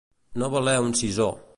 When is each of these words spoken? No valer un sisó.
No 0.43 0.49
valer 0.55 0.75
un 0.87 0.95
sisó. 1.03 1.31